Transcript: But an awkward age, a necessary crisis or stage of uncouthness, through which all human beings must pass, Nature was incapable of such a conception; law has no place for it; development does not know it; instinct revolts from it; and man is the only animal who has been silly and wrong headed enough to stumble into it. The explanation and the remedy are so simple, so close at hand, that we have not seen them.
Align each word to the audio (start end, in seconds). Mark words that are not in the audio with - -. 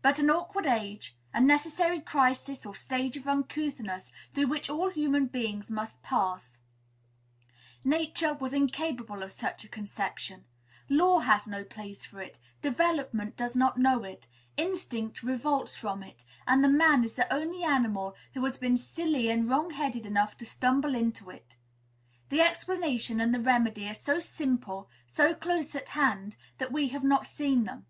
But 0.00 0.18
an 0.20 0.30
awkward 0.30 0.64
age, 0.64 1.14
a 1.34 1.40
necessary 1.42 2.00
crisis 2.00 2.64
or 2.64 2.74
stage 2.74 3.14
of 3.18 3.28
uncouthness, 3.28 4.10
through 4.32 4.46
which 4.46 4.70
all 4.70 4.88
human 4.88 5.26
beings 5.26 5.70
must 5.70 6.02
pass, 6.02 6.60
Nature 7.84 8.32
was 8.32 8.54
incapable 8.54 9.22
of 9.22 9.32
such 9.32 9.64
a 9.64 9.68
conception; 9.68 10.46
law 10.88 11.18
has 11.18 11.46
no 11.46 11.62
place 11.62 12.06
for 12.06 12.22
it; 12.22 12.38
development 12.62 13.36
does 13.36 13.54
not 13.54 13.76
know 13.76 14.02
it; 14.02 14.28
instinct 14.56 15.22
revolts 15.22 15.76
from 15.76 16.02
it; 16.02 16.24
and 16.46 16.62
man 16.78 17.04
is 17.04 17.16
the 17.16 17.30
only 17.30 17.62
animal 17.62 18.16
who 18.32 18.42
has 18.46 18.56
been 18.56 18.78
silly 18.78 19.28
and 19.28 19.50
wrong 19.50 19.68
headed 19.72 20.06
enough 20.06 20.38
to 20.38 20.46
stumble 20.46 20.94
into 20.94 21.28
it. 21.28 21.58
The 22.30 22.40
explanation 22.40 23.20
and 23.20 23.34
the 23.34 23.40
remedy 23.40 23.86
are 23.90 23.92
so 23.92 24.20
simple, 24.20 24.88
so 25.12 25.34
close 25.34 25.74
at 25.74 25.88
hand, 25.88 26.36
that 26.56 26.72
we 26.72 26.88
have 26.88 27.04
not 27.04 27.26
seen 27.26 27.64
them. 27.64 27.84